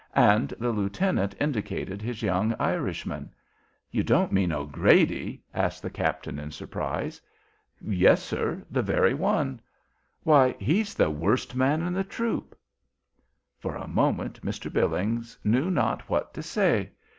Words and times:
And 0.15 0.49
the 0.57 0.71
lieutenant 0.71 1.35
indicated 1.39 2.01
his 2.01 2.23
young 2.23 2.55
Irishman. 2.59 3.29
"You 3.91 4.01
don't 4.01 4.31
mean 4.31 4.51
O'Grady?" 4.51 5.43
asked 5.53 5.83
the 5.83 5.91
captain 5.91 6.39
in 6.39 6.49
surprise. 6.49 7.21
"Yes, 7.79 8.23
sir, 8.23 8.65
the 8.71 8.81
very 8.81 9.13
one." 9.13 9.61
"Why, 10.23 10.55
he's 10.57 10.95
the 10.95 11.11
worst 11.11 11.55
man 11.55 11.83
in 11.83 11.93
the 11.93 12.03
troop." 12.03 12.57
For 13.59 13.75
a 13.75 13.87
moment 13.87 14.41
Mr. 14.41 14.73
Billings 14.73 15.37
knew 15.43 15.69
not 15.69 16.09
what 16.09 16.33
to 16.33 16.41
say. 16.41 16.89